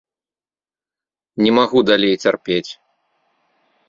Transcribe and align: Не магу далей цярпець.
Не 1.45 1.51
магу 1.57 1.79
далей 1.89 2.15
цярпець. 2.29 2.65